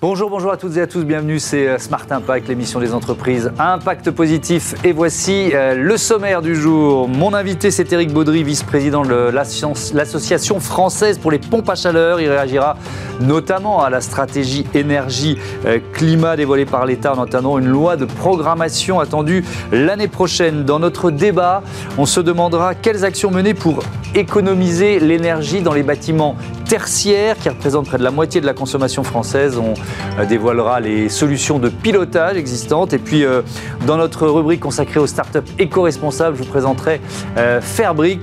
[0.00, 3.50] Bonjour, bonjour à toutes et à tous, bienvenue, c'est euh, Smart Impact, l'émission des entreprises
[3.58, 4.76] à impact positif.
[4.84, 7.08] Et voici euh, le sommaire du jour.
[7.08, 12.20] Mon invité, c'est Eric Baudry, vice-président de l'Association française pour les pompes à chaleur.
[12.20, 12.76] Il réagira
[13.20, 19.00] notamment à la stratégie énergie-climat euh, dévoilée par l'État en entendant une loi de programmation
[19.00, 20.64] attendue l'année prochaine.
[20.64, 21.64] Dans notre débat,
[21.98, 23.80] on se demandera quelles actions mener pour
[24.14, 26.36] économiser l'énergie dans les bâtiments
[26.68, 29.56] tertiaires qui représentent près de la moitié de la consommation française.
[29.56, 29.72] On
[30.20, 32.92] euh, dévoilera les solutions de pilotage existantes.
[32.92, 33.40] Et puis, euh,
[33.86, 37.00] dans notre rubrique consacrée aux startups éco-responsables, je vous présenterai
[37.38, 38.18] euh, Fairbrix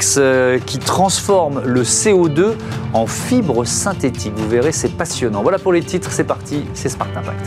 [0.66, 2.54] qui transforme le CO2
[2.94, 4.34] en fibre synthétique.
[4.36, 5.42] Vous verrez, c'est passionnant.
[5.42, 7.46] Voilà pour les titres, c'est parti, c'est Smart Impact.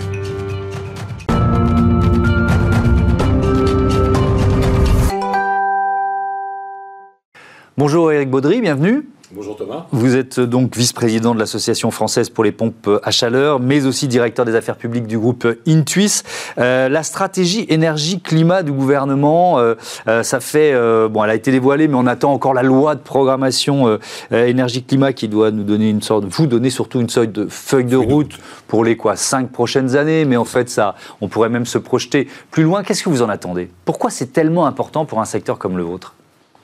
[7.77, 9.09] Bonjour Eric Baudry, bienvenue.
[9.31, 9.85] Bonjour Thomas.
[9.93, 14.47] Vous êtes donc vice-président de l'Association française pour les pompes à chaleur, mais aussi directeur
[14.47, 16.23] des affaires publiques du groupe Intuis.
[16.57, 19.75] Euh, la stratégie énergie-climat du gouvernement, euh,
[20.09, 20.73] euh, ça fait,
[21.11, 23.99] bon, elle a été dévoilée, mais on attend encore la loi de programmation
[24.31, 27.97] énergie-climat qui doit nous donner une sorte, vous donner surtout une sorte de feuille de
[27.97, 28.33] route
[28.67, 30.25] pour les quoi, cinq prochaines années.
[30.25, 32.83] Mais en fait, ça, on pourrait même se projeter plus loin.
[32.83, 33.69] Qu'est-ce que vous en attendez?
[33.85, 36.15] Pourquoi c'est tellement important pour un secteur comme le vôtre?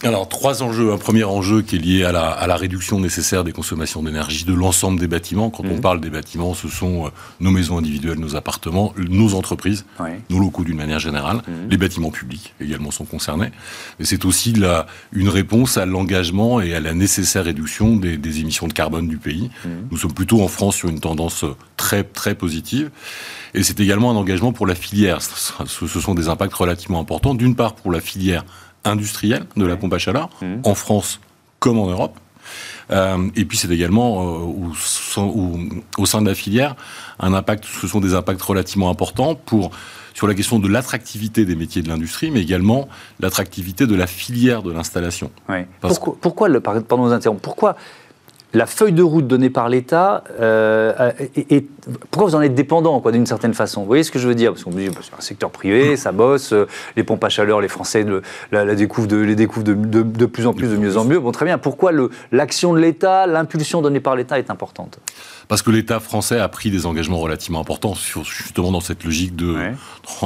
[0.05, 0.92] Alors, trois enjeux.
[0.92, 5.00] Un premier enjeu qui est lié à la, réduction nécessaire des consommations d'énergie de l'ensemble
[5.00, 5.50] des bâtiments.
[5.50, 5.80] Quand on mhm.
[5.80, 7.08] parle des bâtiments, ce sont euh,
[7.41, 9.84] nos maisons individuelles, nos appartements, nos entreprises,
[10.30, 11.38] nos locaux d'une manière générale.
[11.48, 11.70] Mhm.
[11.70, 13.50] Les bâtiments publics également sont concernés.
[13.98, 18.69] Mais c'est aussi la, une réponse à l'engagement et à la nécessaire réduction des, émissions
[18.69, 19.50] de carbone du pays.
[19.64, 19.88] Mhm.
[19.91, 21.44] Nous sommes plutôt en France sur une tendance
[21.77, 22.91] très, très positive.
[23.55, 25.20] Et c'est également un engagement pour la filière.
[25.22, 27.34] Ce sont des impacts relativement importants.
[27.34, 28.44] D'une part, pour la filière
[28.85, 30.61] industrielle de la pompe à chaleur, mmh.
[30.65, 31.21] en France
[31.59, 32.19] comme en Europe.
[32.91, 35.33] Euh, et puis c'est également euh, au,
[35.97, 36.77] au, sein de la filière
[37.19, 39.71] un impact, ce sont des impacts relativement importants pour
[40.15, 44.62] sur la question de l'attractivité des métiers de l'industrie, mais également l'attractivité de la filière
[44.62, 45.31] de l'installation.
[45.81, 47.77] Pourquoi, pourquoi, le, pardon, interrompre, pourquoi
[48.54, 51.66] la feuille de route donnée par l'État, euh, et,
[52.10, 53.81] pourquoi vous en êtes dépendant, quoi, d'une certaine façon?
[53.82, 54.53] Vous voyez ce que je veux dire?
[54.53, 56.66] Parce qu'on me dit, bah, c'est un secteur privé, ça bosse, euh,
[56.97, 58.06] les pompes à chaleur, les Français
[58.53, 61.19] la, découvrent, de, les découvrent de, plus en plus, de mieux en mieux.
[61.19, 61.59] Bon, très bien.
[61.59, 61.91] Pourquoi
[62.32, 64.98] l'action de l'État, l'impulsion donnée par l'État est importante?
[65.49, 69.56] Parce que l'État français a pris des engagements relativement importants, justement dans cette logique de,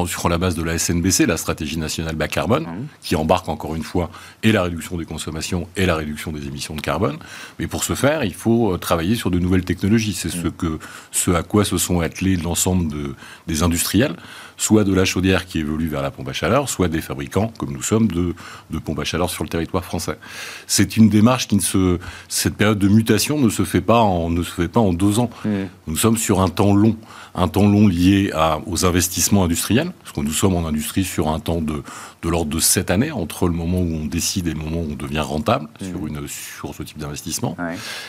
[0.06, 2.66] sur la base de la SNBC, la stratégie nationale bas carbone,
[3.02, 4.10] qui embarque encore une fois
[4.42, 7.18] et la réduction des consommations et la réduction des émissions de carbone.
[7.58, 10.12] Mais pour ce faire, il faut euh, travailler sur de nouvelles technologies.
[10.12, 10.78] C'est ce, que,
[11.10, 13.14] ce à quoi se sont attelés l'ensemble de,
[13.46, 14.16] des industriels
[14.58, 17.72] soit de la chaudière qui évolue vers la pompe à chaleur, soit des fabricants, comme
[17.72, 18.34] nous sommes, de,
[18.70, 20.18] de pompes à chaleur sur le territoire français.
[20.66, 21.98] C'est une démarche qui ne se,
[22.28, 25.20] cette période de mutation ne se fait pas en, ne se fait pas en deux
[25.20, 25.30] ans.
[25.44, 25.48] Mmh.
[25.86, 26.96] Nous sommes sur un temps long,
[27.34, 31.28] un temps long lié à, aux investissements industriels, parce que nous sommes en industrie sur
[31.28, 31.82] un temps de,
[32.22, 34.88] de l'ordre de sept années entre le moment où on décide et le moment où
[34.90, 35.84] on devient rentable mmh.
[35.86, 37.56] sur, une, sur ce type d'investissement.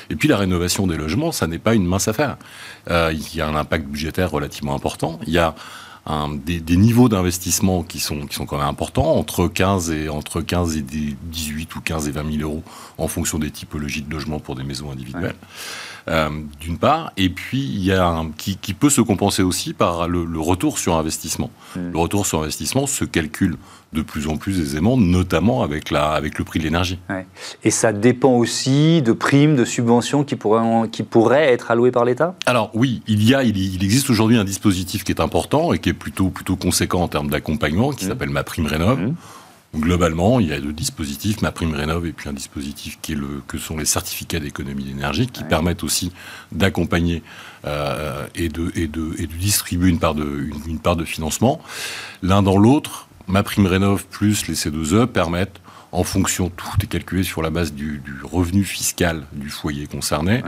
[0.09, 2.37] Et puis la rénovation des logements, ça n'est pas une mince affaire.
[2.89, 5.19] Euh, il y a un impact budgétaire relativement important.
[5.27, 5.53] Il y a
[6.45, 10.77] des, niveaux d'investissement qui sont, qui sont quand même importants, entre 15 et, entre 15
[10.77, 12.63] et 18 ou 15 et 20 000 euros
[12.97, 15.35] en fonction des typologies de logements pour des maisons individuelles.
[16.07, 16.29] Euh,
[16.59, 20.07] d'une part, et puis il y a un, qui, qui, peut se compenser aussi par
[20.07, 21.51] le, retour sur investissement.
[21.75, 21.91] Mm.
[21.91, 23.57] Le retour sur investissement se calcule
[23.93, 26.99] de plus en plus aisément, notamment avec, la, avec le prix de l'énergie.
[27.63, 32.05] Et ça dépend aussi de primes, de subventions qui pourraient, qui pourraient être allouées par
[32.05, 32.35] l'État?
[32.45, 35.89] Alors oui, il, y a, il, existe aujourd'hui un dispositif qui est important et qui
[35.89, 38.07] est plutôt, plutôt conséquent en termes d'accompagnement, qui mm.
[38.09, 38.99] s'appelle Ma Prime Rénov'.
[38.99, 39.15] Mm.
[39.75, 43.15] Globalement, il y a deux dispositifs, ma prime rénov et puis un dispositif qui est
[43.15, 46.11] le, que sont les certificats d'économie d'énergie, qui permettent aussi
[46.51, 47.21] d'accompagner
[47.65, 51.61] euh, et, de, et, de, et de distribuer une part de, une, part de financement.
[52.23, 57.23] L'un dans l'autre, ma prime rénov plus les C2E permettent en fonction, tout est calculé
[57.23, 60.43] sur la base du, du revenu fiscal du foyer concerné,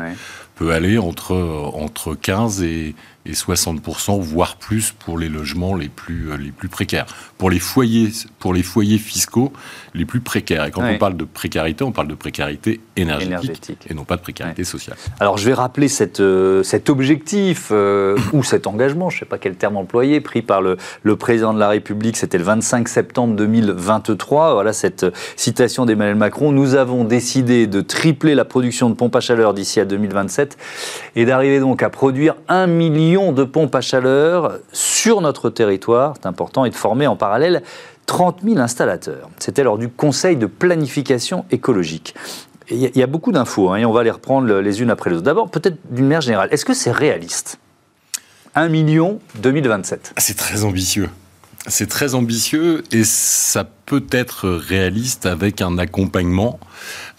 [0.55, 1.35] peut aller entre,
[1.73, 7.07] entre 15 et, et 60%, voire plus pour les logements les plus, les plus précaires.
[7.39, 8.11] Pour les, foyers,
[8.41, 9.53] pour les foyers fiscaux
[9.93, 10.65] les plus précaires.
[10.65, 14.21] Et quand on parle de précarité, on parle de précarité énergétique, et non pas de
[14.21, 14.97] précarité sociale.
[15.19, 19.25] Alors je vais rappeler cette, euh, cet objectif euh, ou cet engagement, je ne sais
[19.25, 22.87] pas quel terme employer, pris par le, le président de la République, c'était le 25
[22.87, 24.55] septembre 2023.
[24.55, 25.05] Voilà cette
[25.35, 26.51] citation d'Emmanuel Macron.
[26.51, 30.57] Nous avons décidé de tripler la production de pompes à chaleur d'ici à 2027
[31.15, 36.27] et d'arriver donc à produire un million de pompes à chaleur sur notre territoire, c'est
[36.27, 37.61] important, et de former en parallèle
[38.11, 39.29] 30 000 installateurs.
[39.39, 42.13] C'était lors du Conseil de planification écologique.
[42.69, 45.15] Il y, a beaucoup d'infos, hein, et on va les reprendre les unes après les
[45.15, 45.25] autres.
[45.25, 47.57] D'abord, peut-être d'une manière générale, est-ce que c'est réaliste?
[48.55, 50.13] 1 million 2027.
[50.17, 51.09] C'est très ambitieux.
[51.67, 56.59] C'est très ambitieux et ça peut être réaliste avec un accompagnement,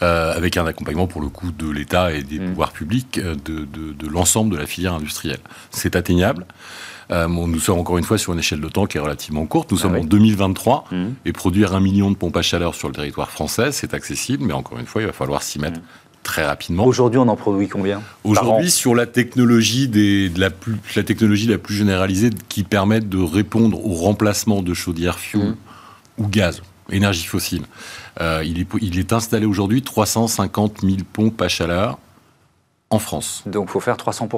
[0.03, 2.49] euh, avec un accompagnement pour le coup de l'État et des mm.
[2.51, 5.41] pouvoirs publics euh, de, de, l'ensemble de la filière industrielle.
[5.71, 6.45] C'est atteignable.
[7.11, 9.71] Euh, nous sommes encore une fois sur une échelle de temps qui est relativement courte.
[9.73, 11.07] Nous ah sommes en 2023 mm.
[11.25, 14.53] et produire un million de pompes à chaleur sur le territoire français, c'est accessible, mais
[14.53, 15.81] encore une fois, il va falloir s'y mettre.
[15.81, 15.85] Mm
[16.23, 16.85] très rapidement.
[16.85, 18.03] Aujourd'hui, on en produit combien?
[18.25, 23.01] Aujourd'hui, sur la technologie, des, de la, plus, la technologie la plus généralisée qui permet
[23.01, 25.57] de répondre au remplacement de chaudières fuel mmh.
[26.19, 27.65] ou gaz, énergie fossile,
[28.21, 31.99] euh, il, est, il est installé aujourd'hui 350 000 pompes à chaleur
[32.91, 33.43] en France.
[33.47, 34.29] Donc, il faut faire 300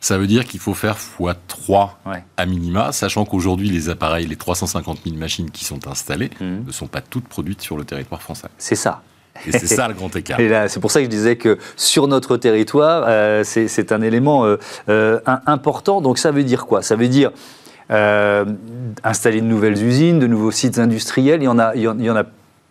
[0.00, 1.90] ça veut dire qu'il faut faire x3
[2.36, 6.66] à minima, sachant qu'aujourd'hui, les appareils, les 350 000 machines qui sont installées, mmh.
[6.66, 8.48] ne sont pas toutes produites sur le territoire français.
[8.58, 9.02] C'est ça.
[9.46, 10.40] Et c'est ça le grand écart.
[10.40, 14.02] Et là, c'est pour ça que je disais que sur notre territoire, euh, c'est un
[14.02, 14.56] élément euh,
[14.88, 16.00] euh, important.
[16.00, 16.82] Donc ça veut dire quoi?
[16.82, 17.30] Ça veut dire
[17.90, 21.40] installer de nouvelles usines, de nouveaux sites industriels.
[21.40, 22.24] Il y en a, il y en, a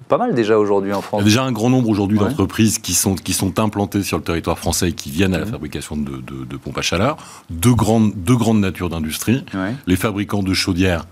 [0.07, 1.21] pas mal déjà aujourd'hui en France.
[1.21, 4.17] Il y a déjà un grand nombre aujourd'hui d'entreprises qui sont, qui sont implantées sur
[4.17, 7.17] le territoire français et qui viennent à la fabrication de, de, pompes à chaleur.
[7.49, 9.43] Deux grandes, deux grandes natures d'industrie.
[9.85, 11.05] Les fabricants de chaudières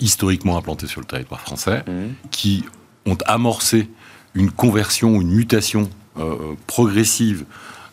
[0.00, 1.92] historiquement implantés sur le territoire français, mmh.
[2.30, 2.64] qui
[3.06, 3.88] ont amorcé
[4.34, 5.88] une conversion, une mutation
[6.18, 6.36] euh, euh,
[6.66, 7.44] progressive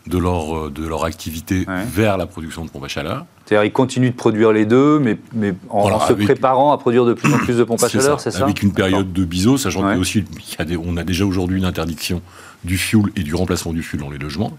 [0.06, 3.25] de leur, euh, de leur activité vers la production de pompes à chaleur.
[3.48, 7.14] C'est-à-dire qu'ils continuent de produire les deux, mais, mais en, se préparant à produire de
[7.14, 9.84] plus en plus de pompes à chaleur, c'est ça Avec une période de biseau, sachant
[9.84, 10.26] qu'on aussi,
[10.58, 12.22] a déjà aujourd'hui une interdiction
[12.68, 14.56] du fuel et du remplacement du fuel dans les logements.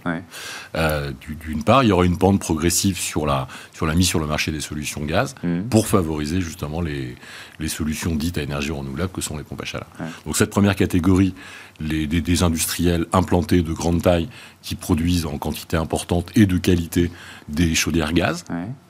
[0.74, 1.12] Euh,
[1.44, 4.26] d'une part, il y aura une pente progressive sur la, sur la mise sur le
[4.26, 5.68] marché des solutions gaz mmh.
[5.70, 7.14] pour favoriser justement les,
[7.60, 9.88] les solutions dites à énergie renouvelable que sont les pompes à chaleur.
[10.24, 11.34] Donc cette première catégorie,
[11.80, 14.28] les, des, industriels implantés de grande taille
[14.62, 17.10] qui produisent en quantité importante et de qualité
[17.48, 18.44] des chaudières gaz,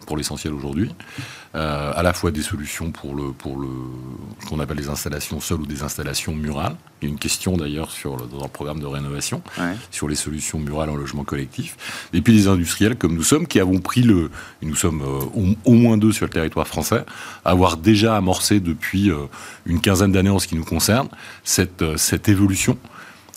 [0.09, 0.91] pour l'essentiel aujourd'hui.
[1.55, 3.69] Euh, à la fois des solutions pour le pour le
[4.41, 6.77] ce qu'on appelle les installations seules ou des installations murales.
[7.01, 9.43] Il y a une question d'ailleurs sur le, dans le programme de rénovation
[9.91, 11.77] sur les solutions murales en logement collectif.
[12.15, 14.31] Et puis des industriels comme nous sommes qui avons pris le
[14.63, 17.05] et nous sommes euh, au, moins deux sur le territoire français,
[17.45, 19.27] avoir déjà amorcé depuis euh,
[19.67, 21.09] une quinzaine d'années en ce qui nous concerne
[21.45, 22.79] cette cette évolution.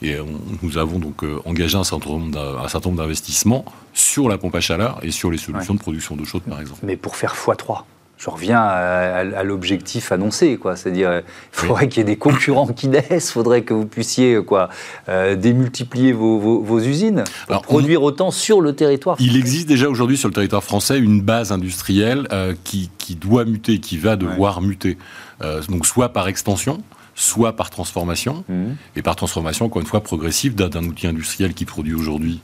[0.02, 0.18] Et
[0.64, 5.30] nous avons donc engagé un certain nombre d'investissements sur la pompe à chaleur et sur
[5.30, 6.80] les solutions de production d'eau chaude, par exemple.
[6.84, 7.84] Mais pour faire x3
[8.22, 10.76] je reviens à, l'objectif annoncé, quoi.
[10.76, 14.44] C'est-à-dire, il faudrait qu'il y ait des concurrents qui naissent, il faudrait que vous puissiez,
[14.46, 14.70] quoi,
[15.10, 19.18] euh, démultiplier vos, usines, pour produire autant sur le territoire.
[19.20, 23.80] Il existe déjà aujourd'hui sur le territoire français une base industrielle euh, qui, doit muter,
[23.80, 25.00] qui va devoir muter.
[25.42, 26.84] Euh, donc, soit par extension,
[27.16, 28.64] soit par transformation, mmh.
[28.96, 32.42] et par transformation, encore une fois, progressive d'un outil industriel qui produit aujourd'hui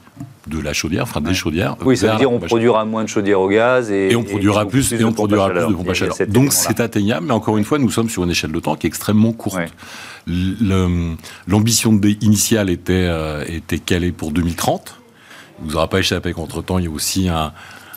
[0.47, 1.75] de la chaudière, enfin des chaudières.
[1.83, 4.65] Oui, ça veut dire on produira moins de chaudières au gaz et, et on produira
[4.65, 6.15] plus, et on produira plus de pompes à chaleur.
[6.27, 8.87] Donc c'est atteignable, mais encore une fois, nous sommes sur une échelle de temps qui
[8.87, 9.59] est extrêmement courte.
[11.47, 14.95] L'ambition initiale était, euh, était calée pour 2030.
[15.59, 17.51] Il ne vous aura pas échappé qu'entre-temps, il y a aussi un,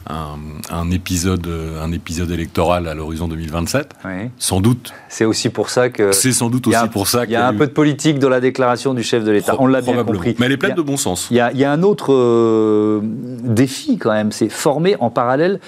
[0.09, 1.47] un, épisode,
[1.81, 3.95] un épisode électoral à l'horizon 2027.
[4.39, 4.93] Sans doute.
[5.09, 6.13] C'est aussi pour ça que.
[6.13, 8.41] C'est sans doute aussi pour ça qu'il y a, un peu de politique dans la
[8.41, 9.57] déclaration du chef de l'État.
[9.59, 10.37] On l'a bien compris.
[10.39, 11.29] Mais elle est pleine de bon sens.
[11.31, 15.11] Il y a, il y a un autre euh, défi quand même, c'est former en
[15.11, 15.61] parallèle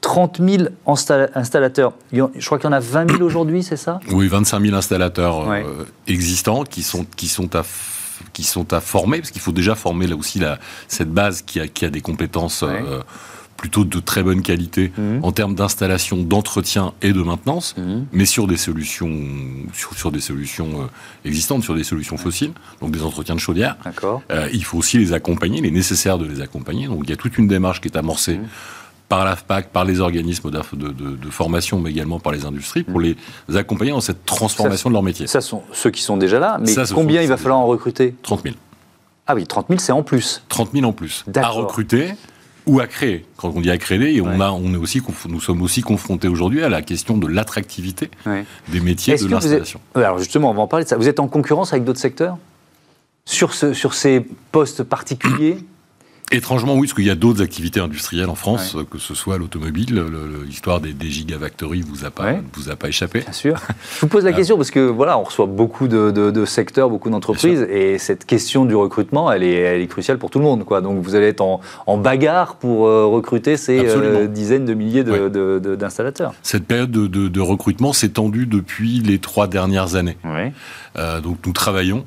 [0.00, 1.92] 30 000 installateurs.
[2.12, 4.00] Je crois qu'il y en a 20 000 aujourd'hui, c'est ça?
[4.10, 7.62] Oui, 25 000 installateurs euh, existants qui sont, qui sont à
[8.32, 11.58] qui sont à former, parce qu'il faut déjà former là aussi la, cette base qui
[11.58, 13.00] a, qui a des compétences euh,
[13.60, 15.22] plutôt de très bonne qualité mhm.
[15.22, 18.06] en termes d'installation, d'entretien et de maintenance, mhm.
[18.10, 19.14] mais sur des solutions,
[19.74, 23.76] sur, des solutions euh, existantes, sur des solutions fossiles, donc des entretiens de chaudière.
[24.30, 26.86] Euh, il faut aussi les accompagner, il est nécessaire de les accompagner.
[26.86, 28.38] Donc il y a toute une démarche qui est amorcée.
[28.38, 28.48] Mhm.
[29.10, 33.16] par l'AFPAC, par les organismes de, de, formation, mais également par les industries, pour les
[33.54, 35.26] accompagner dans cette transformation de leur métier.
[35.26, 38.14] Ça sont ceux qui sont déjà là, mais combien il va falloir en recruter?
[38.22, 38.54] 30 000.
[39.26, 40.42] Ah oui, 30 000, c'est en plus.
[40.48, 41.24] 30 000 en plus.
[41.34, 42.14] À recruter,
[42.66, 43.24] ou à créer.
[43.36, 46.28] Quand on dit à créer, et on, a, on est aussi, nous sommes aussi confrontés
[46.28, 48.10] aujourd'hui à la question de l'attractivité
[48.68, 49.80] des métiers de l'installation.
[49.94, 50.96] Alors justement, on va en parler de ça.
[50.96, 52.38] Vous êtes en concurrence avec d'autres secteurs
[53.24, 55.58] sur, ce, sur ces postes particuliers
[56.32, 60.04] Étrangement, oui, parce qu'il y a d'autres activités industrielles en France, que ce soit l'automobile,
[60.46, 63.20] l'histoire des, des gigafactories vous a pas, vous a pas échappé.
[63.20, 63.60] Bien sûr.
[63.96, 67.10] Je vous pose la euh, question parce que voilà, on reçoit beaucoup de, secteurs, beaucoup
[67.10, 70.64] d'entreprises, et cette question du recrutement, elle est, elle est, cruciale pour tout le monde,
[70.64, 70.80] quoi.
[70.80, 71.60] Donc vous allez être en,
[71.98, 76.32] bagarre pour euh, recruter ces euh, dizaines de milliers d'installateurs.
[76.42, 80.16] Cette période de, recrutement s'est tendue depuis les trois dernières années.
[81.22, 82.04] donc nous travaillons,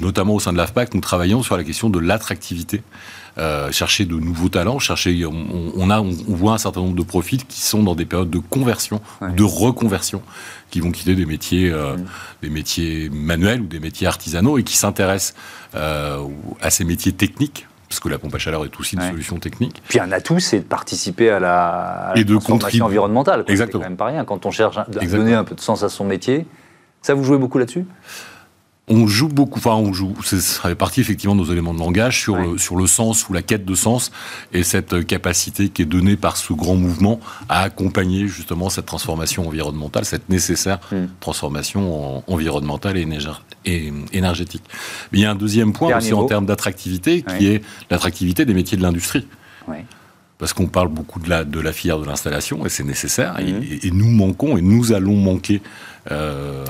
[0.00, 2.82] notamment au sein de l'AFPAC, nous travaillons sur la question de l'attractivité
[3.38, 5.24] euh, chercher de nouveaux talents, chercher.
[5.24, 8.38] On, a, on, voit un certain nombre de profils qui sont dans des périodes de
[8.38, 10.22] conversion, de reconversion,
[10.70, 11.96] qui vont quitter des métiers, euh,
[12.42, 15.34] des métiers manuels ou des métiers artisanaux et qui s'intéressent
[15.74, 16.22] euh,
[16.60, 19.82] à ces métiers techniques parce que la pompe à chaleur est aussi une solution technique.
[19.86, 23.44] Puis un atout, c'est de participer à la, et de transformation environnementale.
[23.48, 23.82] Exactement.
[23.82, 24.24] C'est quand même pas rien.
[24.24, 26.46] Quand on cherche à donner un peu de sens à son métier,
[27.02, 27.84] ça vous jouez beaucoup là-dessus?
[28.88, 32.20] On joue beaucoup, enfin on joue, ça fait partie effectivement de nos éléments de langage
[32.20, 34.10] sur, le, sur le sens ou la quête de sens
[34.52, 39.46] et cette capacité qui est donnée par ce grand mouvement à accompagner justement cette transformation
[39.46, 41.06] environnementale, cette nécessaire hmm.
[41.20, 44.64] transformation environnementale et, énergétique.
[45.12, 48.54] Mais il y a un deuxième point aussi en termes d'attractivité qui est l'attractivité des
[48.54, 49.28] métiers de l'industrie.
[50.38, 53.86] parce qu'on parle beaucoup de la, de la filière de l'installation, et c'est nécessaire, et,
[53.86, 55.62] et, nous manquons, et nous allons manquer
[56.10, 56.64] euh,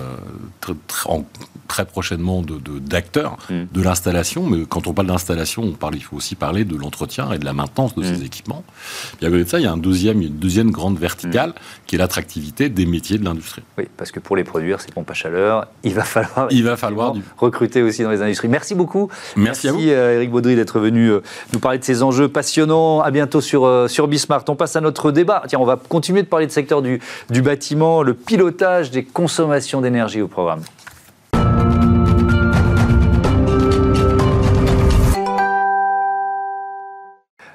[1.68, 3.68] très, prochainement d'acteurs de, mm.
[3.72, 4.46] de, l'installation.
[4.46, 7.44] Mais quand on parle d'installation, on parle, il faut aussi parler de l'entretien et de
[7.46, 8.24] la maintenance de ces mm.
[8.24, 8.62] équipements.
[9.22, 11.54] Et à côté de ça, il y a un deuxième, une deuxième grande verticale mm.
[11.86, 13.62] qui est l'attractivité des métiers de l'industrie.
[13.78, 16.76] Oui, parce que pour les produire, ces pompes à chaleur, il va falloir, il va
[16.76, 18.48] falloir recruter aussi dans les industries.
[18.48, 19.08] Merci beaucoup.
[19.36, 19.80] Merci, à vous.
[19.80, 21.22] Euh, Eric Baudry d'être venu euh,
[21.54, 23.00] nous parler de ces enjeux passionnants.
[23.00, 24.44] À bientôt sur, sur Bismart.
[24.48, 25.42] On passe à notre débat.
[25.48, 29.80] Tiens, on va continuer de parler de secteur du, du bâtiment, le pilotage des consommation
[29.80, 30.62] d'énergie au programme.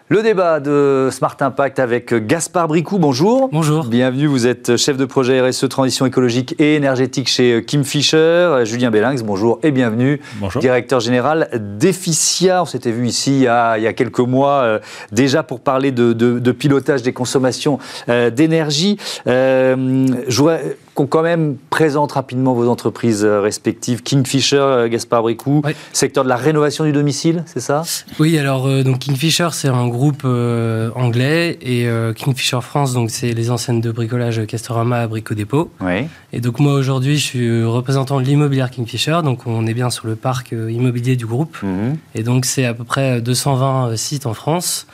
[0.09, 2.97] Le débat de Smart Impact avec Gaspard Bricou.
[2.97, 3.49] Bonjour.
[3.51, 3.83] Bonjour.
[3.83, 4.27] Bienvenue.
[4.27, 8.61] Vous êtes chef de projet RSE Transition écologique et énergétique chez Kim Fischer.
[8.63, 10.21] Julien Bellinx, bonjour et bienvenue.
[10.35, 10.61] Bonjour.
[10.61, 12.61] Directeur général d'Efficia.
[12.61, 14.79] On s'était vu ici il y, a, quelques mois euh,
[15.11, 18.97] déjà pour parler de, pilotage des consommations euh, d'énergie.
[19.27, 20.07] Euh,
[20.97, 24.01] qu'on quand même présente rapidement vos entreprises euh, respectives.
[24.01, 25.61] Kingfisher, euh, Gaspard Bricou,
[25.93, 27.83] secteur de la rénovation du domicile, c'est ça?
[28.19, 33.51] Oui, alors euh, donc Kingfisher, c'est un groupe anglais et Kingfisher France, donc c'est les
[33.51, 35.69] enseignes de bricolage Castorama à Brico Dépôt.
[35.81, 36.07] Oui.
[36.33, 40.07] Et donc moi aujourd'hui, je suis représentant de l'immobilière Kingfisher, donc on est bien sur
[40.07, 41.57] le parc immobilier du groupe.
[41.61, 41.97] Mhm.
[42.15, 44.87] Et donc c'est à peu près 220 sites en France.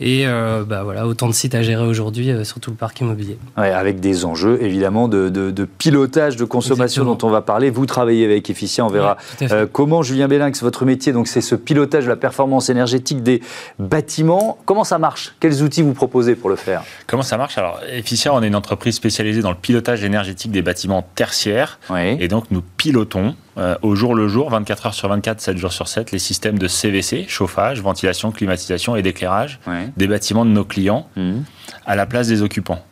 [0.00, 3.00] Et euh, bah voilà, autant de sites à gérer aujourd'hui euh, sur tout le parc
[3.00, 3.38] immobilier.
[3.56, 7.70] avec des enjeux évidemment de, de, pilotage de consommation dont on va parler.
[7.70, 10.02] Vous travaillez avec Efficient, on verra euh, comment.
[10.02, 13.42] Julien Bellinx, votre métier, donc c'est ce pilotage de la performance énergétique des
[13.78, 14.58] bâtiments.
[14.66, 15.34] Comment ça marche?
[15.40, 16.84] Quels outils vous proposez pour le faire?
[17.06, 17.56] Comment ça marche?
[17.56, 21.78] Alors Efficient, on est une entreprise spécialisée dans le pilotage énergétique des bâtiments tertiaires.
[21.96, 23.34] Et donc nous pilotons
[23.82, 26.68] au jour le jour, 24 heures sur 24, 7 jours sur 7, les systèmes de
[26.68, 29.60] CVC, chauffage, ventilation, climatisation et d'éclairage
[29.96, 31.38] des bâtiments de nos clients mmh.
[31.86, 32.84] à la place des occupants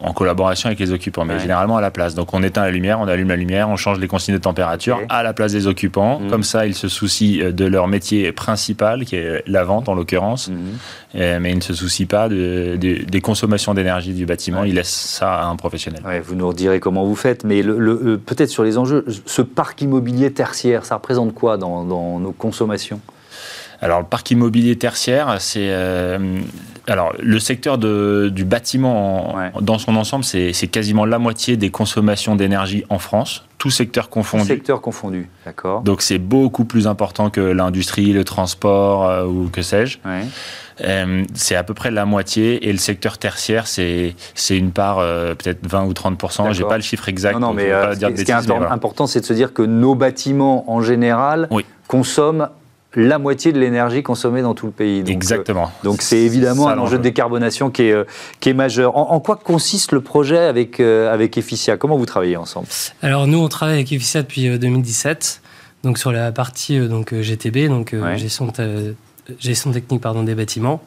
[0.00, 2.14] en collaboration avec les occupants, mais généralement à la place.
[2.14, 5.00] Donc on éteint la lumière, on allume la lumière, on change les consignes de température
[5.08, 6.20] à la place des occupants.
[6.20, 6.30] Mmh.
[6.30, 9.94] Comme ça, ils se soucient euh, de leur métier principal, qui est la vente en
[9.94, 10.54] l'occurrence, mmh.
[11.16, 14.62] euh, mais ils ne se soucient pas de, des consommations d'énergie du bâtiment.
[14.62, 16.02] Ils laissent ça à un professionnel.
[16.22, 20.32] vous nous redirez comment vous faites, mais le, peut-être sur les enjeux, ce parc immobilier
[20.32, 23.00] tertiaire, ça représente quoi dans, dans nos consommations?
[23.80, 25.68] Alors, le parc immobilier tertiaire, c'est.
[25.70, 26.40] Euh,
[26.88, 32.34] alors, le secteur de, du bâtiment dans son ensemble, c'est quasiment la moitié des consommations
[32.34, 34.44] d'énergie en France, tout secteur confondu.
[34.44, 35.82] Tout secteur confondu, d'accord.
[35.82, 39.98] Donc, c'est beaucoup plus important que l'industrie, le transport euh, ou que sais-je.
[40.80, 44.14] Euh, c'est à peu près la moitié et le secteur tertiaire, c'est
[44.48, 47.34] une part peut-être 20 ou 30% J'ai pas le chiffre exact.
[47.34, 50.80] Non, non mais ce, qui est important, c'est de se dire que nos bâtiments en
[50.80, 51.48] général
[51.88, 52.48] consomment
[52.94, 55.02] la moitié de l'énergie consommée dans tout le pays.
[55.02, 55.66] Donc, Exactement.
[55.66, 58.04] Euh, donc c'est évidemment un enjeu de décarbonation qui est, euh,
[58.40, 58.96] qui est majeur.
[58.96, 61.76] En, quoi consiste le projet avec, euh, avec Efficia?
[61.76, 62.66] Comment vous travaillez ensemble?
[63.02, 65.42] Alors nous, on travaille avec Efficia depuis 2017,
[65.84, 68.50] donc sur la partie donc, GTB, donc gestion,
[69.38, 70.80] gestion technique pardon, des bâtiments.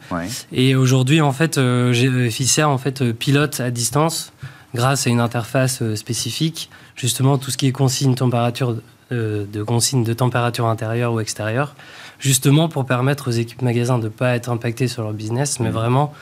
[0.52, 4.32] Et aujourd'hui, en fait, Efficia en fait, pilote à distance
[4.74, 8.76] grâce à une interface spécifique, justement tout ce qui est consigne température
[9.10, 11.74] euh, de consignes de température intérieure ou extérieure,
[12.18, 15.70] justement pour permettre aux équipes magasins de ne pas être impactées sur leur business, mais
[15.70, 15.72] mmh.
[15.72, 16.14] vraiment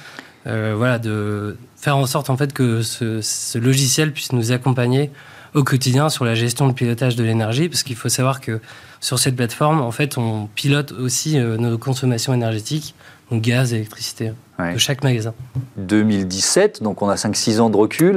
[0.47, 5.11] euh, voilà, de faire en sorte en fait que ce, logiciel puisse nous accompagner
[5.55, 8.61] au quotidien sur la gestion de pilotage de l'énergie, parce qu'il faut savoir que
[9.01, 12.95] sur cette plateforme, en fait, on pilote aussi euh, nos consommations énergétiques,
[13.31, 15.35] donc gaz, électricité, de chaque magasin.
[15.77, 18.17] 2017, donc on a 5-6 ans de recul.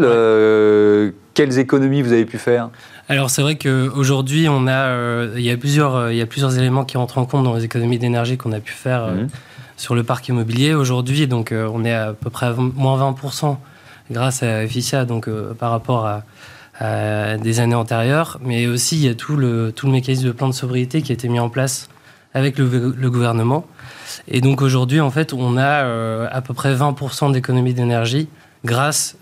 [1.33, 2.69] quelles économies vous avez pu faire?
[3.09, 6.25] Alors c'est vrai qu'aujourd'hui, on a, euh, il, y a plusieurs, euh, il y a
[6.25, 9.13] plusieurs éléments qui rentrent en compte dans les économies d'énergie qu'on a pu faire euh,
[9.15, 9.29] mhm.
[9.75, 10.73] sur le parc immobilier.
[10.73, 13.57] Aujourd'hui, donc on est à peu près à moins 20%
[14.11, 15.29] grâce à Efficia, donc
[15.59, 16.23] par rapport à,
[17.37, 20.49] des années antérieures, mais aussi il y a tout le, tout le mécanisme de plan
[20.49, 21.87] de sobriété qui a été mis en place
[22.33, 23.65] avec le, le gouvernement.
[24.27, 28.27] Et donc aujourd'hui, en fait, on a à peu près 20% d'économie d'énergie
[28.65, 29.17] grâce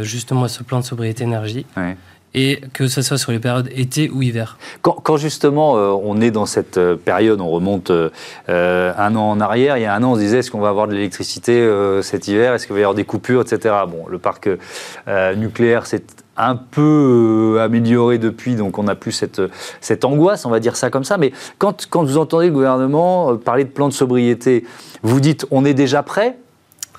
[0.00, 1.66] justement à ce plan de sobriété énergie.
[1.76, 1.96] Ouais
[2.34, 4.58] et que ce soit sur les périodes été ou hiver.
[4.82, 8.10] Quand, justement euh, on est dans cette euh, période, on remonte euh,
[8.48, 10.68] un an en arrière, il y a un an on se disait est-ce qu'on va
[10.68, 11.68] avoir de l'électricité
[12.02, 13.74] cet hiver, est-ce qu'il va y avoir des coupures, etc.
[13.88, 14.48] Bon, le parc
[15.36, 16.04] nucléaire s'est
[16.36, 19.40] un peu amélioré depuis, donc on n'a plus cette,
[19.80, 21.16] cette angoisse, on va dire ça comme ça.
[21.16, 24.64] Mais quand, quand vous entendez le gouvernement parler de plan de sobriété,
[25.02, 26.38] vous dites on est déjà prêt?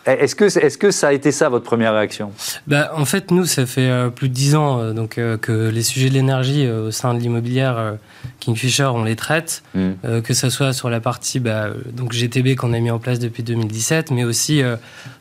[0.06, 2.32] Est-ce que, est que ça a été ça votre première réaction?
[2.68, 5.70] Bah, En fait, nous, ça fait euh, plus de dix ans euh, donc, euh, que
[5.70, 7.96] les sujets de l'énergie au sein de l'immobilière
[8.40, 10.22] Kingfisher, on les traite, hmm.
[10.24, 13.44] que ce soit sur la partie bah, donc GTB qu'on a mis en place depuis
[13.44, 14.62] 2017, mais aussi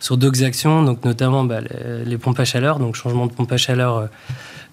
[0.01, 3.53] sur d'autres actions, donc notamment bah, les, les, pompes à chaleur, donc changement de pompe
[3.53, 4.09] à chaleur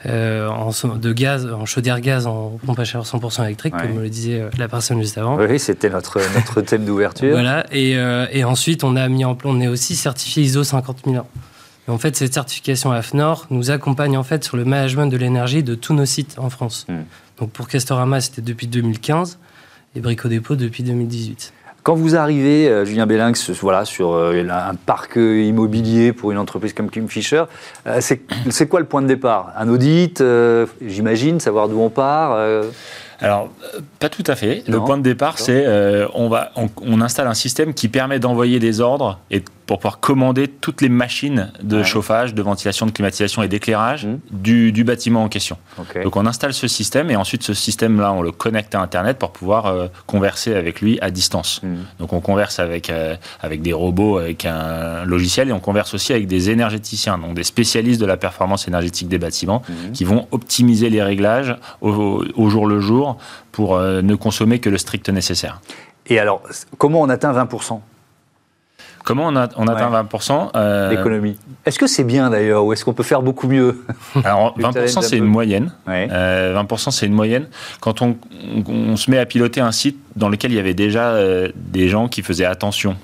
[0.10, 4.42] en, de gaz, en chaudière gaz, en pompe à chaleur 100% électrique, comme le disait
[4.42, 5.38] euh, la personne juste avant.
[5.38, 7.32] Oui, c'était notre, notre thème d'ouverture.
[7.32, 10.64] voilà, et, euh, et, ensuite on a mis en place, on est aussi certifié ISO
[10.64, 11.26] 50001.
[11.88, 15.64] Et en fait, cette certification AFNOR nous accompagne en fait sur le management de l'énergie
[15.64, 16.86] de tous nos sites en France.
[16.88, 17.02] Hmm.
[17.40, 19.40] Donc pour Castorama, c'était depuis 2015
[19.96, 21.54] et Brico Dépôt depuis 2018.
[21.84, 26.38] Quand vous arrivez, euh, Julien Bellinx, voilà, sur euh, un parc euh, immobilier pour une
[26.38, 27.46] entreprise comme Kingfisher,
[28.00, 29.52] c'est quoi le point de départ?
[29.58, 30.24] Un audit,
[30.86, 32.38] j'imagine, savoir d'où on part
[33.24, 33.52] alors,
[34.00, 34.64] pas tout à fait.
[34.68, 35.64] Le point de départ, c'est
[36.16, 40.50] on, va, on, installe un système qui permet d'envoyer des ordres et pour pouvoir commander
[40.50, 44.18] toutes les machines de chauffage, de ventilation, de climatisation et d'éclairage mmh.
[44.34, 45.58] du, bâtiment en question.
[46.04, 49.32] Donc on installe ce système et ensuite ce système-là, on le connecte à Internet pour
[49.32, 51.62] pouvoir euh, converser avec lui à distance.
[51.64, 51.76] Mmh.
[52.00, 56.12] Donc on converse avec, euh, avec des robots, avec un logiciel et on converse aussi
[56.12, 59.92] avec des énergéticiens, donc des spécialistes de la performance énergétique des bâtiments mmh.
[59.94, 63.18] qui vont optimiser les réglages au, jour le jour
[63.54, 65.62] pour euh, ne consommer que le strict nécessaire.
[66.08, 66.44] Et alors,
[66.78, 67.80] comment on atteint 20%
[69.04, 70.90] Comment on, a, on atteint 20% euh...
[70.90, 71.38] L'économie.
[71.66, 73.84] Est-ce que c'est bien d'ailleurs ou est-ce qu'on peut faire beaucoup mieux?
[74.24, 75.72] Alors 20% c'est une moyenne.
[75.88, 77.48] 20% euh, c'est une moyenne.
[77.80, 78.18] Quand on,
[78.68, 81.88] on, se met à piloter un site dans lequel il y avait déjà euh, des
[81.88, 82.96] gens qui faisaient attention,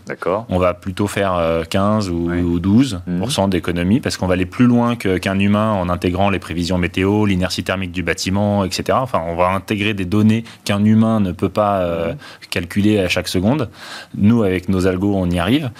[0.49, 3.49] on va plutôt faire 15 euh, ou, 12% mhm.
[3.49, 7.63] d'économie parce qu'on va aller plus loin qu'un humain en intégrant les prévisions météo, l'inertie
[7.63, 8.97] thermique du bâtiment, etc.
[9.01, 12.17] Enfin, on va intégrer des données qu'un humain ne peut pas mhm.
[12.49, 13.69] calculer à chaque seconde.
[14.15, 15.71] Nous, avec nos algos, on y arrive.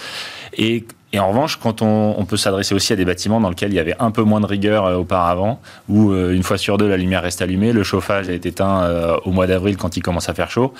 [0.58, 0.86] Et,
[1.18, 3.96] en revanche, quand on, peut s'adresser aussi à des bâtiments dans lesquels il y avait
[4.00, 5.60] un peu moins de rigueur euh, auparavant,
[5.90, 9.18] où euh, une fois sur deux la lumière reste allumée, le chauffage est éteint euh,
[9.24, 10.74] au mois d'avril quand il commence à faire chaud,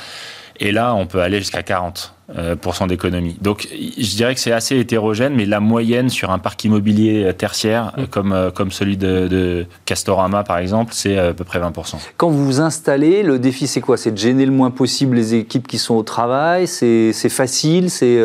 [0.60, 3.38] et là on peut aller jusqu'à 40% d'économie.
[3.42, 7.94] Donc je dirais que c'est assez hétérogène, mais la moyenne sur un parc immobilier tertiaire
[7.98, 8.06] mm.
[8.08, 11.96] comme, comme celui de, de, Castorama par exemple, c'est à peu près 20%.
[12.18, 13.98] Quand vous vous installez, le défi c'est quoi?
[13.98, 16.68] C'est de gêner le moins possible les équipes qui sont au travail?
[16.68, 17.90] C'est facile?
[17.90, 18.22] C'est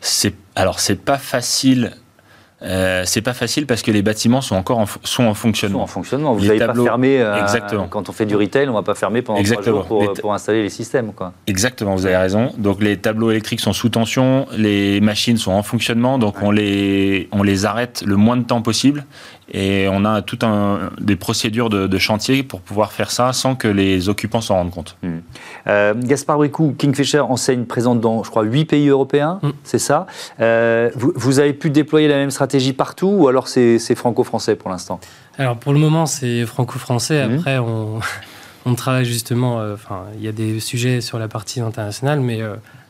[0.00, 1.92] c'est alors c'est pas facile.
[2.60, 5.78] Euh, c'est pas facile parce que les bâtiments sont encore en, sont en fonctionnement.
[5.78, 6.34] Sont en fonctionnement.
[6.34, 7.20] Vous n'avez pas fermé.
[7.20, 7.86] Euh, Exactement.
[7.86, 10.62] Quand on fait du retail, on va pas fermer pendant trois jours pour, pour, installer
[10.62, 11.12] les systèmes.
[11.12, 11.32] Quoi.
[11.46, 12.52] Exactement, vous avez raison.
[12.58, 17.28] Donc les tableaux électriques sont sous tension, les machines sont en fonctionnement, donc on, les,
[17.32, 19.04] on les arrête le moins de temps possible
[19.52, 23.66] et on a tout un des procédures de, chantier pour pouvoir faire ça sans que
[23.66, 24.96] les occupants s'en rendent compte.
[25.02, 25.18] Hmm.
[25.66, 29.50] Euh, Gaspard Bricou, Kingfisher enseigne présente dans, je crois, 8 pays européens, hmm.
[29.64, 30.06] c'est ça.
[30.40, 35.00] Euh, vous, avez pu déployer la même stratégie partout ou alors c'est franco-français pour l'instant?
[35.38, 37.26] Alors pour le moment, c'est franco-français.
[37.26, 37.38] Hmm.
[37.38, 37.98] Après, on,
[38.66, 42.40] on, travaille justement, euh, enfin, il y a des sujets sur la partie internationale, mais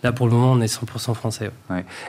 [0.02, 1.50] là pour le moment, on est 100% français.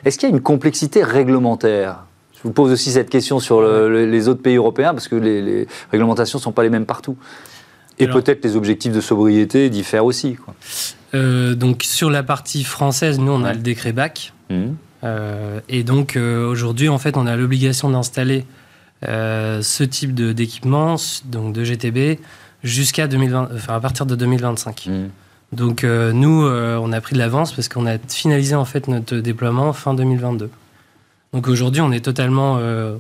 [0.04, 2.04] Est-ce qu'il y a une complexité réglementaire?
[2.40, 6.40] Je vous pose aussi cette question sur les autres pays européens, parce que les, réglementations
[6.40, 7.18] ne sont pas les mêmes partout.
[8.00, 10.38] Et peut-être les objectifs de sobriété diffèrent aussi.
[11.14, 14.34] Euh, donc sur la partie française, nous, on a le décret BAC.
[14.50, 14.64] Mmh.
[15.04, 18.46] Euh, et donc euh, aujourd'hui, en fait, on a l'obligation d'installer
[19.02, 22.20] ce type d'équipement, donc de GTB,
[22.64, 24.88] jusqu'à 2020, enfin à partir de 2025.
[24.88, 24.92] Mmh.
[25.54, 29.72] Donc nous, on a pris de l'avance parce qu'on a finalisé en fait notre déploiement
[29.74, 30.50] fin 2022.
[31.34, 32.96] Donc aujourd'hui, on est totalement euh,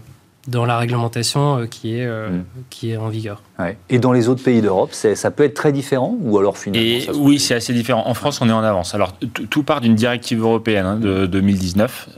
[0.48, 2.44] dans la réglementation euh, qui, est, euh, mm.
[2.70, 3.42] qui est en vigueur.
[3.89, 7.39] Et dans les autres pays d'Europe, ça peut être très différent ou alors finalement Oui,
[7.39, 8.04] c'est assez différent.
[8.06, 8.94] En France, on est en avance.
[8.94, 9.13] Alors
[9.50, 12.10] tout part d'une directive européenne hein, de 2019.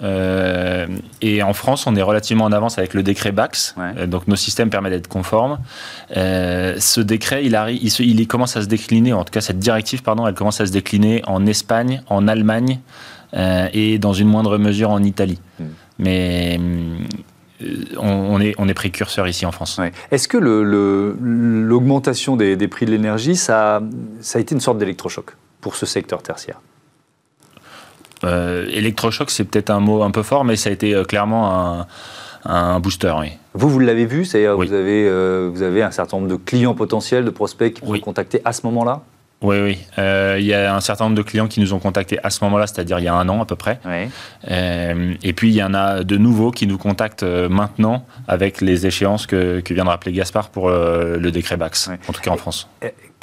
[1.21, 3.74] et en France, on est relativement en avance avec le décret BAX.
[4.06, 5.58] donc nos systèmes permettent d'être conformes.
[6.13, 10.04] ce décret, il, arrive, il, il commence à se décliner, en tout cas cette directive,
[10.04, 12.80] pardon, elle commence à se décliner en Espagne, en Allemagne
[13.33, 15.39] et dans une moindre mesure en Italie.
[15.59, 15.63] Mm.
[15.99, 16.59] Mais
[17.97, 19.79] on, est, on est précurseur ici en France.
[20.09, 23.81] Est-ce que l'augmentation des, des, prix de l'énergie, ça,
[24.19, 26.59] ça a été une sorte d'électrochoc pour ce secteur tertiaire?
[28.23, 31.87] Électrochoc, c'est peut-être un mot un peu fort, mais ça a été clairement un
[32.45, 33.31] un booster, oui.
[33.53, 36.73] Vous, vous l'avez vu, c'est-à-dire vous, avez, euh, vous avez un certain nombre de clients
[36.73, 39.01] potentiels, de prospects qui vous ont contacté à ce moment-là?
[39.41, 39.77] Oui, oui.
[39.97, 42.43] Euh, il y a un certain nombre de clients qui nous ont contactés à ce
[42.43, 43.80] moment-là, c'est-à-dire il y a un an à peu près.
[44.49, 48.86] Euh, et puis il y en a de nouveaux qui nous contactent maintenant avec les
[48.86, 52.38] échéances que, que vient de rappeler Gaspard pour le décret BAX, en tout cas en
[52.38, 52.69] France.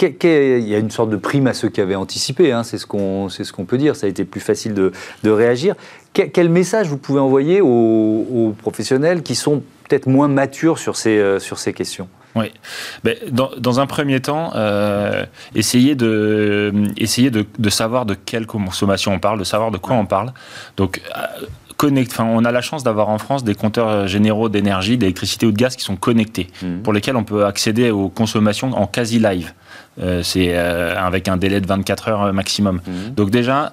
[0.01, 2.87] Il y a une sorte de prime à ceux qui avaient anticipé, hein, c'est ce
[2.87, 4.93] qu'on ce peut dire, ça a été plus facile de,
[5.25, 5.75] de réagir.
[6.13, 11.39] Quel message vous pouvez envoyer aux, professionnels qui sont peut-être moins matures sur ces, euh,
[11.39, 12.09] sur ces questions?
[12.35, 12.53] Oui.
[13.05, 18.47] Ben, dans, dans, un premier temps, euh, essayer, de, essayer de, de, savoir de quelle
[18.47, 20.33] consommation on parle, de savoir de quoi on parle.
[20.77, 24.99] Donc, euh, connect, enfin, on a la chance d'avoir en France des compteurs généraux d'énergie,
[24.99, 26.79] d'électricité ou de gaz qui sont connectés, mmh.
[26.83, 29.53] pour lesquels on peut accéder aux consommations en quasi live.
[30.23, 32.77] c'est avec un délai de 24 heures maximum.
[32.77, 33.15] Mmh.
[33.15, 33.73] Donc déjà,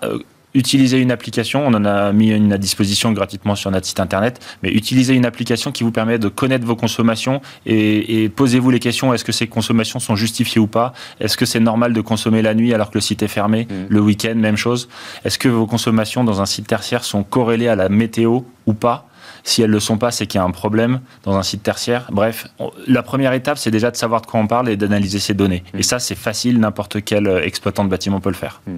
[0.55, 4.39] utiliser une application, on en a mis une à disposition gratuitement sur notre site internet,
[4.63, 9.13] mais utilisez une application qui vous permet de connaître vos consommations et, posez-vous les questions,
[9.13, 10.93] est-ce que ces consommations sont justifiées ou pas?
[11.19, 13.73] Est-ce que c'est normal de consommer la nuit alors que le site est fermé mmh.
[13.89, 14.87] Le week-end, même chose?
[15.25, 19.09] Est-ce que vos consommations dans un site tertiaire sont corrélées à la météo ou pas?
[19.43, 21.61] Si elles ne le sont pas, c'est qu'il y a un problème dans un site
[21.61, 22.07] tertiaire.
[22.11, 22.47] Bref,
[22.87, 25.63] la première étape, c'est déjà de savoir de quoi on parle et d'analyser ces données.
[25.73, 25.79] Mmh.
[25.79, 28.61] Et ça, c'est facile, n'importe quel exploitant de bâtiment peut le faire.
[28.65, 28.71] Mmh.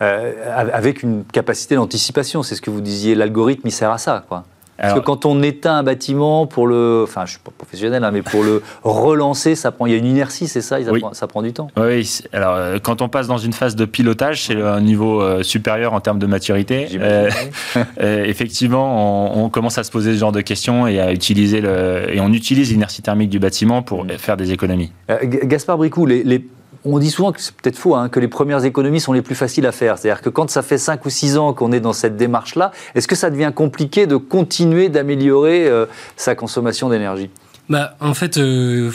[0.00, 0.32] Euh,
[0.72, 2.42] avec une capacité d'anticipation.
[2.42, 4.24] C'est ce que vous disiez, l'algorithme, il sert à ça.
[4.28, 4.44] Quoi.
[4.80, 8.12] Parce que quand on éteint un bâtiment pour le, enfin, je suis pas professionnel, hein,
[8.12, 11.14] mais pour le relancer, ça prend, il y a une inertie, c'est ça, ça, prend,
[11.14, 11.66] ça, prend, du temps.
[11.76, 12.08] Oui.
[12.32, 15.94] Alors, euh, quand on passe dans une phase de pilotage, c'est un niveau euh, supérieur
[15.94, 16.86] en termes de maturité.
[18.00, 22.20] effectivement, on, commence à se poser ce genre de questions et à utiliser le, et
[22.20, 24.10] on utilise l'inertie thermique du bâtiment pour mm.
[24.10, 24.92] faire des économies.
[25.24, 26.44] Gaspard Bricou, les, les
[26.84, 29.34] on dit souvent que c'est peut-être faux, hein, que les premières économies sont les plus
[29.34, 29.98] faciles à faire.
[29.98, 33.08] C'est-à-dire que quand ça fait 5 ou 6 ans qu'on est dans cette démarche-là, est-ce
[33.08, 35.86] que ça devient compliqué de continuer d'améliorer euh,
[36.16, 37.30] sa consommation d'énergie?
[37.68, 38.90] Bah, en fait, euh,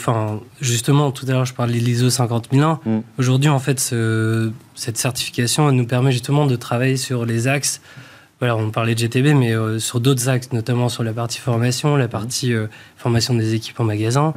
[0.60, 2.80] justement, tout à l'heure, je parlais de l'ISO 50001.
[2.84, 2.98] Mm.
[3.18, 3.78] Aujourd'hui, en fait,
[4.74, 7.80] cette certification elle nous permet justement de travailler sur les axes
[8.44, 11.96] voilà, on parlait de GTB, mais euh, sur d'autres axes, notamment sur la partie formation,
[11.96, 12.66] la partie euh,
[12.98, 14.34] formation des équipes en magasin,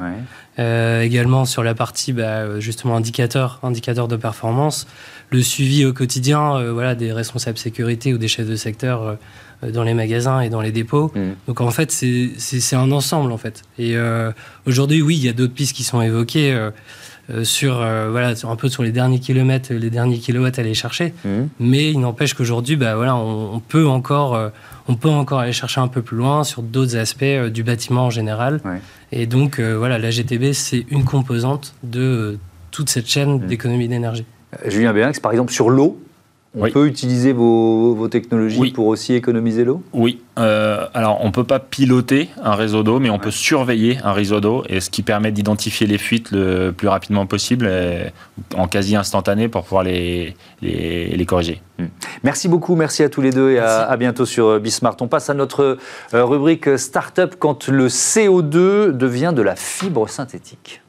[0.58, 4.86] euh, également sur la partie bah, justement indicateur, indicateur de performance,
[5.28, 9.18] le suivi au quotidien, voilà, des responsables sécurité ou des chefs de secteur
[9.62, 11.12] dans les magasins et dans les dépôts.
[11.14, 11.20] Mmh.
[11.46, 13.62] Donc en fait, c'est un ensemble en fait.
[13.78, 13.94] Et
[14.64, 16.70] aujourd'hui, oui, il y a d'autres pistes qui sont évoquées.
[17.30, 20.72] Euh, sur, euh, voilà, un peu sur les derniers kilomètres, les derniers kilowatts à aller
[20.72, 21.12] chercher.
[21.24, 21.48] Mhm.
[21.60, 24.48] Mais il n'empêche qu'aujourd'hui, bah, voilà, on, peut encore, euh,
[24.88, 28.10] on peut encore aller chercher un peu plus loin sur d'autres aspects du bâtiment en
[28.10, 28.60] général.
[29.12, 32.38] Et donc, voilà, la GTB, c'est une composante de
[32.70, 33.46] toute cette chaîne mhm.
[33.46, 34.24] d'économie d'énergie.
[34.66, 36.00] Julien Béinx, par exemple, sur l'eau,
[36.58, 39.82] on peut utiliser vos, technologies pour aussi économiser l'eau?
[39.92, 40.20] Oui.
[40.38, 44.12] Euh, alors, on ne peut pas piloter un réseau d'eau, mais on peut surveiller un
[44.12, 47.70] réseau d'eau, et ce qui permet d'identifier les fuites le plus rapidement possible,
[48.54, 51.60] en quasi instantané, pour pouvoir les, les, corriger.
[51.78, 51.86] Hmm.
[52.22, 54.96] Merci beaucoup, merci à tous les deux, et à, bientôt sur euh, Bismart.
[55.00, 55.78] On passe à notre
[56.14, 60.82] euh, rubrique Startup quand le CO2 devient de la fibre synthétique.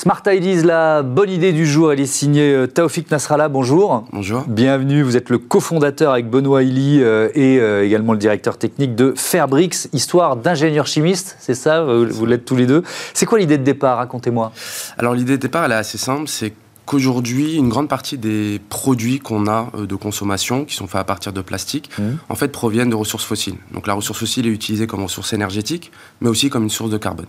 [0.00, 3.48] Smart Ideas, la bonne idée du jour, elle est signée euh, Taoufik Nasrallah.
[3.48, 4.04] Bonjour.
[4.12, 4.44] Bonjour.
[4.46, 5.02] Bienvenue.
[5.02, 9.12] Vous êtes le cofondateur avec Benoît Illy euh, et euh, également le directeur technique de
[9.16, 12.84] Fairbricks, histoire d'ingénieur chimiste, c'est ça Vous l'êtes tous les deux.
[13.12, 14.52] C'est quoi l'idée de départ Racontez-moi.
[14.98, 16.28] Alors l'idée de départ, elle est assez simple.
[16.28, 16.52] C'est
[16.88, 21.04] qu'aujourd'hui, une grande partie des produits qu'on a euh, de consommation, qui sont faits à
[21.04, 22.02] partir de plastique, mmh.
[22.28, 23.56] en fait, proviennent de ressources fossiles.
[23.72, 26.96] Donc la ressource fossile est utilisée comme ressource énergétique, mais aussi comme une source de
[26.96, 27.26] carbone.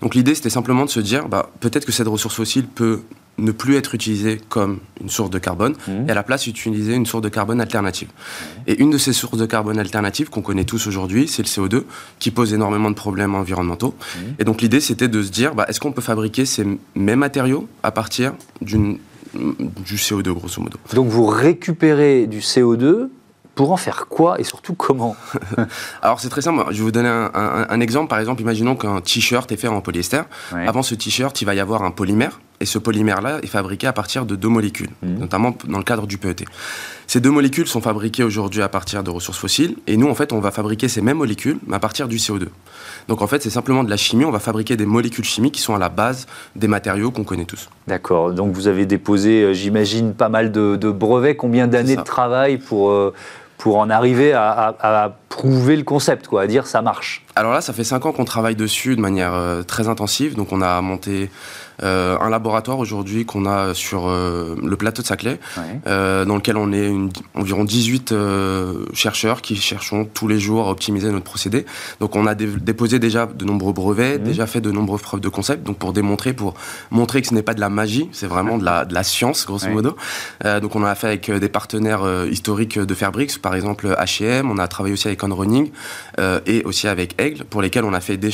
[0.00, 3.02] Donc l'idée, c'était simplement de se dire, bah, peut-être que cette ressource fossile peut
[3.38, 6.08] ne plus être utilisée comme une source de carbone mmh.
[6.08, 8.08] et à la place utiliser une source de carbone alternative.
[8.66, 11.84] Et une de ces sources de carbone alternatives qu'on connaît tous aujourd'hui, c'est le CO2
[12.18, 13.94] qui pose énormément de problèmes environnementaux.
[13.98, 14.20] Mmh.
[14.38, 17.68] Et donc l'idée c'était de se dire bah, est-ce qu'on peut fabriquer ces mêmes matériaux
[17.82, 18.98] à partir d'une
[19.34, 20.78] du CO2 grosso modo?
[20.94, 23.08] Donc vous récupérez du CO2
[23.54, 25.16] pour en faire quoi et surtout comment?
[26.02, 28.08] Alors c'est très simple, je vais vous donner un, exemple.
[28.08, 30.22] Par exemple, imaginons qu'un t-shirt est fait en polyester.
[30.52, 33.92] Avant ce t-shirt, il va y avoir un polymère et ce polymère-là est fabriqué à
[33.92, 35.18] partir de deux molécules, mmh.
[35.18, 36.44] notamment dans le cadre du PET.
[37.08, 40.32] Ces deux molécules sont fabriquées aujourd'hui à partir de ressources fossiles, et nous, en fait,
[40.32, 42.46] on va fabriquer ces mêmes molécules, mais à partir du CO2.
[43.08, 44.24] Donc, en fait, c'est simplement de la chimie.
[44.24, 47.44] On va fabriquer des molécules chimiques qui sont à la base des matériaux qu'on connaît
[47.44, 47.68] tous.
[47.86, 48.32] D'accord.
[48.32, 51.36] Donc, vous avez déposé, euh, j'imagine, pas mal de, brevets.
[51.36, 53.12] Combien d'années de travail pour, euh,
[53.58, 57.24] pour en arriver à, prouver le concept, quoi, à dire ça marche?
[57.34, 60.34] Alors là, ça fait cinq ans qu'on travaille dessus de manière euh, très intensive.
[60.36, 61.30] Donc, on a monté
[61.82, 65.38] euh, un laboratoire aujourd'hui qu'on a sur euh, le plateau de Saclay,
[65.86, 66.92] euh, dans lequel on est
[67.34, 68.14] environ 18
[68.94, 71.66] chercheurs qui cherchons tous les jours à optimiser notre procédé.
[72.00, 74.24] Donc on a déposé déjà de nombreux brevets, mmh.
[74.24, 76.54] déjà fait de nombreuses preuves de concept, donc pour démontrer, pour
[76.90, 79.46] montrer que ce n'est pas de la magie, c'est vraiment de la, de la, science,
[79.46, 79.96] grosso modo.
[80.60, 84.68] donc on a fait avec des partenaires historiques de Fairbrix, par exemple H&M, on a
[84.68, 85.70] travaillé aussi avec On Running
[86.46, 88.30] et aussi avec Aigle, pour lesquels on a fait des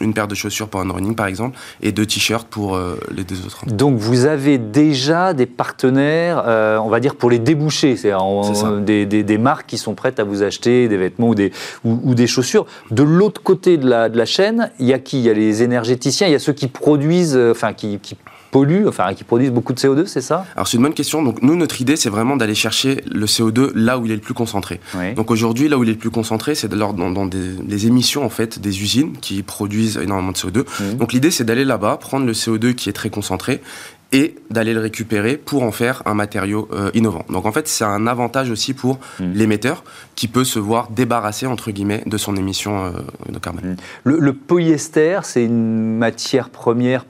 [0.00, 3.24] une paire de chaussures pour On Running par exemple, et deux t-shirts pour euh, les
[3.24, 3.64] deux autres.
[3.66, 9.06] Donc vous avez déjà des partenaires, euh, on va dire, pour les déboucher, c'est-à-dire des,
[9.06, 11.52] des, marques qui sont prêtes à vous acheter des vêtements ou des,
[11.84, 12.66] ou, des chaussures.
[12.90, 15.20] De l'autre côté de la, de la chaîne, il y a qui?
[15.20, 18.16] Il y a les énergéticiens, il y a ceux qui produisent, euh, enfin qui, qui
[18.50, 20.44] polluent, enfin qui produisent beaucoup de CO2, c'est ça?
[20.54, 21.22] Alors c'est une bonne question.
[21.22, 24.20] Donc nous, notre idée, c'est vraiment d'aller chercher le CO2 là où il est le
[24.20, 24.80] plus concentré.
[25.16, 28.28] Donc aujourd'hui, là où il est le plus concentré, c'est dans, dans des, émissions en
[28.28, 30.60] fait des usines qui produisent énormément de CO2.
[30.60, 30.96] Mmh.
[30.96, 33.62] Donc l'idée, c'est d'aller là-bas, prendre le CO2 qui est très concentré
[34.12, 37.24] et d'aller le récupérer pour en faire un matériau euh, innovant.
[37.28, 39.32] Donc en fait, c'est un avantage aussi pour mmh.
[39.34, 39.84] l'émetteur
[40.16, 42.90] qui peut se voir débarrasser entre guillemets de son émission euh,
[43.30, 43.76] de carbone.
[44.04, 44.10] Mmh.
[44.10, 47.04] Le, polyester, c'est une matière première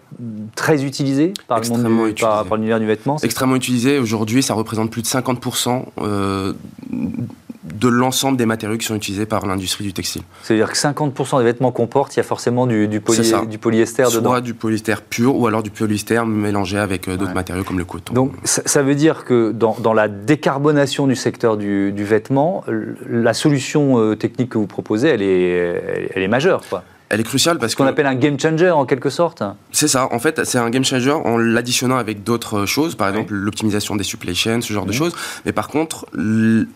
[0.54, 3.16] très utilisée par le monde par, l'univers du vêtement.
[3.22, 3.98] Extrêmement utilisée.
[3.98, 6.54] Aujourd'hui, ça représente plus de 50%
[7.74, 10.22] de l'ensemble des matériaux qui sont utilisés par l'industrie du textile.
[10.42, 13.00] C'est-à-dire que 50% des vêtements qu'on porte, il y a forcément du, du,
[13.48, 17.34] du polyester dedans Soit du polyester pur ou alors du polyester mélangé avec euh, d'autres
[17.34, 18.12] matériaux comme le coton.
[18.14, 22.64] Donc ça, veut dire que dans, dans, la décarbonation du secteur du, du vêtement,
[23.08, 26.62] la solution euh, technique que vous proposez, elle est, elle est majeure.
[26.68, 29.42] Quoi elle est cruciale parce Ce qu'on appelle un game changer en quelque sorte.
[29.72, 30.08] C'est ça.
[30.12, 34.04] En fait, c'est un game changer en l'additionnant avec d'autres choses, par exemple l'optimisation des
[34.04, 35.12] supply chains, ce genre de choses.
[35.44, 36.06] Mais par contre,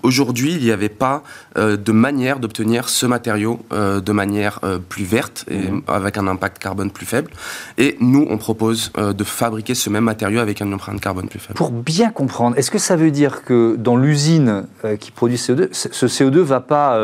[0.03, 1.23] aujourd'hui, il n'y avait pas
[1.57, 6.27] euh, de manière d'obtenir ce matériau euh, de manière euh, plus verte et avec un
[6.27, 7.31] impact carbone plus faible.
[7.79, 11.55] Et nous, on propose de fabriquer ce même matériau avec une empreinte carbone plus faible.
[11.55, 14.67] Pour bien comprendre, est-ce que ça veut dire que dans l'usine
[14.99, 16.99] qui produit CO2, ce CO2 va pas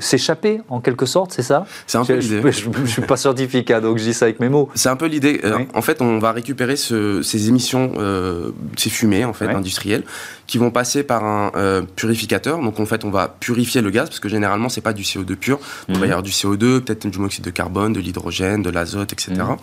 [0.00, 1.66] s'échapper en quelque sorte, c'est ça?
[1.86, 4.48] C'est un peu je ne suis pas scientifique, hein, donc je dis ça avec mes
[4.48, 4.68] mots.
[4.74, 5.40] C'est un peu l'idée.
[5.44, 10.04] Euh, en fait, on va récupérer ces émissions, euh, ces fumées en fait, industrielles,
[10.46, 12.58] qui vont passer par un euh, purificateur.
[12.58, 15.36] Donc en fait, on va purifier le gaz, parce que généralement, c'est pas du CO2
[15.36, 15.58] pur.
[15.88, 16.04] On va y mhm.
[16.04, 19.32] avoir du CO2, peut-être du monoxyde de carbone, de l'hydrogène, de l'azote, etc.
[19.32, 19.56] Mhm.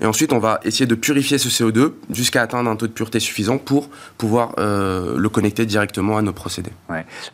[0.00, 3.20] Et ensuite, on va essayer de purifier ce CO2 jusqu'à atteindre un taux de pureté
[3.20, 6.72] suffisant pour pouvoir le connecter directement à nos procédés.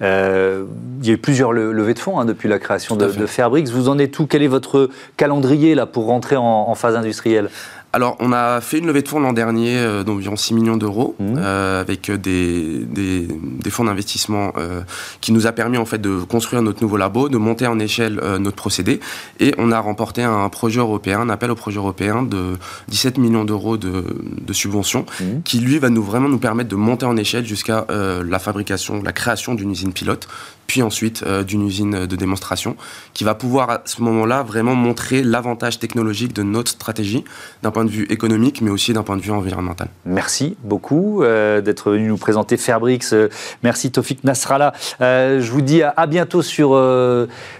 [0.00, 3.70] il y a eu plusieurs levées de fonds hein, depuis la création de, de.
[3.70, 7.50] Vous en êtes tout Quel est votre calendrier là, pour rentrer en phase industrielle?
[7.94, 11.16] Alors, on a fait une levée de fonds l'an dernier euh, d'environ 6 millions d'euros
[11.18, 11.34] mmh.
[11.38, 14.82] euh, avec des, des, des fonds d'investissement euh,
[15.22, 18.20] qui nous a permis en fait de construire notre nouveau labo, de monter en échelle
[18.22, 19.00] euh, notre procédé
[19.40, 23.46] et on a remporté un projet européen, un appel au projet européen de 17 millions
[23.46, 24.04] d'euros de,
[24.38, 25.24] de subventions mmh.
[25.44, 29.02] qui lui va nous vraiment nous permettre de monter en échelle jusqu'à euh, la fabrication,
[29.02, 30.28] la création d'une usine pilote
[30.66, 32.76] puis ensuite d'une usine de démonstration,
[33.14, 37.24] qui va pouvoir à ce moment-là vraiment montrer l'avantage technologique de notre stratégie
[37.62, 39.86] d'un point de vue économique, mais aussi d'un point de vue environnemental.
[40.04, 42.98] Merci beaucoup euh, d'être venu nous présenter Fairbrix.
[43.12, 43.28] Euh,
[43.62, 44.72] merci Tofik Nasrallah.
[45.00, 46.76] Euh, je vous dis à, bientôt sur,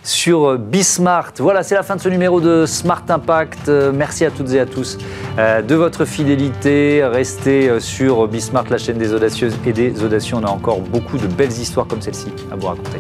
[0.03, 1.35] sur Bismart.
[1.39, 3.69] Voilà, c'est la fin de ce numéro de Smart Impact.
[3.95, 4.99] merci à toutes et à tous
[5.39, 7.05] de votre fidélité.
[7.05, 10.35] Restez sur Bismart, la chaîne des audacieuses et des audacieux.
[10.37, 12.99] On a encore beaucoup de belles histoires comme celle-ci à vous raconter.